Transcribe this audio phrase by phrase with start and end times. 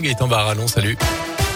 [0.00, 1.47] Gaëtan Barallon, salut.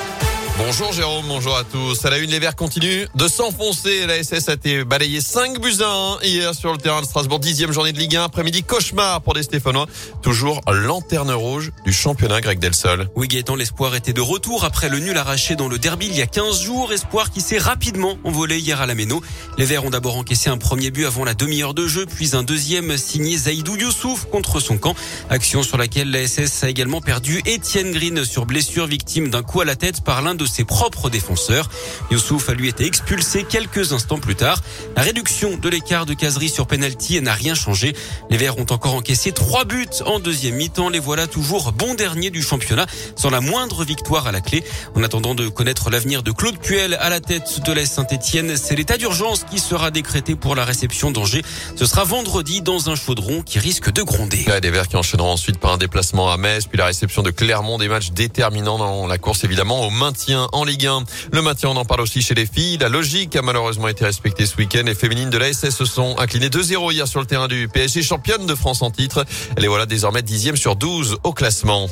[0.59, 2.05] Bonjour Jérôme, bonjour à tous.
[2.05, 4.07] À la une, les Verts continuent de s'enfoncer.
[4.07, 7.41] La SS a été balayée 5 buts à 1 hier sur le terrain de Strasbourg.
[7.41, 8.25] Dixième journée de Ligue 1.
[8.25, 9.87] Après-midi, cauchemar pour les Stéphanois.
[10.21, 13.09] Toujours lanterne rouge du championnat grec del Sol.
[13.17, 16.23] Oui, Gaëtan, l'espoir était de retour après le nul arraché dans le derby il y
[16.23, 16.93] a 15 jours.
[16.93, 19.23] Espoir qui s'est rapidement envolé hier à la Méno.
[19.57, 22.43] Les Verts ont d'abord encaissé un premier but avant la demi-heure de jeu, puis un
[22.43, 24.95] deuxième signé Zaïdou Youssouf contre son camp.
[25.31, 29.63] Action sur laquelle la SS a également perdu Étienne Green sur blessure victime d'un coup
[29.63, 31.69] à la tête par l'un de ses propres défenseurs.
[32.11, 34.61] Youssouf a lui été expulsé quelques instants plus tard.
[34.97, 37.95] La réduction de l'écart de caserie sur penalty n'a rien changé.
[38.31, 40.89] Les Verts ont encore encaissé trois buts en deuxième mi-temps.
[40.89, 44.65] Les voilà toujours bons derniers du championnat sans la moindre victoire à la clé.
[44.95, 48.75] En attendant de connaître l'avenir de Claude Puel à la tête de l'Est Saint-Etienne, c'est
[48.75, 51.43] l'état d'urgence qui sera décrété pour la réception d'Angers.
[51.77, 54.45] Ce sera vendredi dans un chaudron qui risque de gronder.
[54.61, 57.79] des Verts qui enchaîneront ensuite par un déplacement à Metz, puis la réception de Clermont,
[57.79, 61.05] des matchs déterminants dans la course évidemment au maintien en Ligue 1.
[61.33, 62.79] Le maintien, on en parle aussi chez les filles.
[62.79, 64.83] La logique a malheureusement été respectée ce week-end.
[64.85, 68.47] Les féminines de l'ASS se sont inclinées 2-0 hier sur le terrain du PSG, championne
[68.47, 69.25] de France en titre.
[69.57, 71.89] Elle est voilà désormais dixième sur 12 au classement.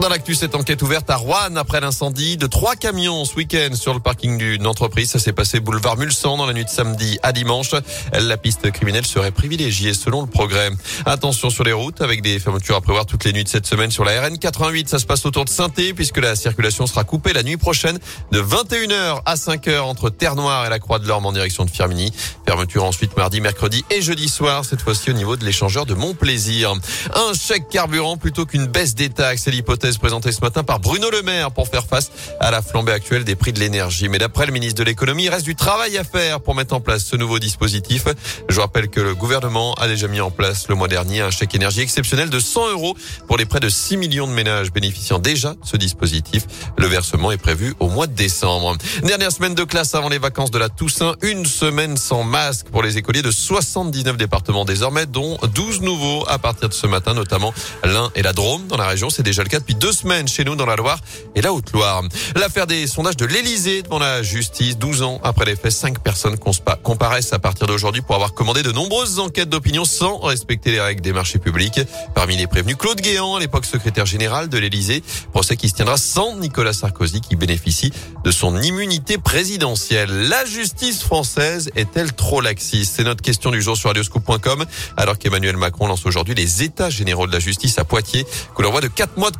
[0.00, 3.92] Dans l'actu, cette enquête ouverte à Rouen après l'incendie de trois camions ce week-end sur
[3.92, 5.10] le parking d'une entreprise.
[5.10, 7.72] Ça s'est passé boulevard Mulsan dans la nuit de samedi à dimanche.
[8.14, 10.70] La piste criminelle serait privilégiée selon le progrès.
[11.04, 13.90] Attention sur les routes avec des fermetures à prévoir toutes les nuits de cette semaine
[13.90, 14.88] sur la RN 88.
[14.88, 17.98] Ça se passe autour de saint puisque la circulation sera coupée la nuit prochaine
[18.32, 22.10] de 21h à 5h entre Terre-Noire et la Croix de l'Orme en direction de Firminy.
[22.46, 26.72] Fermeture ensuite mardi, mercredi et jeudi soir, cette fois-ci au niveau de l'échangeur de Montplaisir.
[27.12, 31.10] Un chèque carburant plutôt qu'une baisse des taxes, c'est l'hypothèse présenté ce matin par Bruno
[31.10, 32.10] Le Maire pour faire face
[32.40, 34.08] à la flambée actuelle des prix de l'énergie.
[34.08, 36.80] Mais d'après le ministre de l'économie, il reste du travail à faire pour mettre en
[36.80, 38.04] place ce nouveau dispositif.
[38.48, 41.54] Je rappelle que le gouvernement a déjà mis en place le mois dernier un chèque
[41.54, 42.96] énergie exceptionnel de 100 euros
[43.26, 46.46] pour les près de 6 millions de ménages bénéficiant déjà de ce dispositif.
[46.76, 48.76] Le versement est prévu au mois de décembre.
[49.02, 52.82] Dernière semaine de classe avant les vacances de la Toussaint, une semaine sans masque pour
[52.82, 57.52] les écoliers de 79 départements désormais, dont 12 nouveaux à partir de ce matin, notamment
[57.84, 59.10] l'Ain et la Drôme dans la région.
[59.10, 60.98] C'est déjà le cas depuis deux semaines chez nous dans la Loire
[61.34, 62.02] et la Haute-Loire.
[62.36, 66.36] L'affaire des sondages de l'Elysée devant la justice, 12 ans après les faits, 5 personnes
[66.82, 71.00] comparaissent à partir d'aujourd'hui pour avoir commandé de nombreuses enquêtes d'opinion sans respecter les règles
[71.00, 71.80] des marchés publics.
[72.14, 75.02] Parmi les prévenus, Claude Guéant, à l'époque secrétaire général de l'Elysée,
[75.32, 77.92] procès qui se tiendra sans Nicolas Sarkozy qui bénéficie
[78.24, 80.28] de son immunité présidentielle.
[80.28, 82.96] La justice française est-elle trop laxiste?
[82.96, 84.66] C'est notre question du jour sur radioscoop.com
[84.98, 88.70] alors qu'Emmanuel Macron lance aujourd'hui les états généraux de la justice à Poitiers que l'on
[88.80, 89.36] de 4 mois de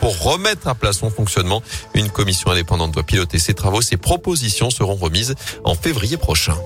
[0.00, 1.62] pour remettre à plat son fonctionnement.
[1.94, 3.82] Une commission indépendante doit piloter ses travaux.
[3.82, 6.56] Ses propositions seront remises en février prochain.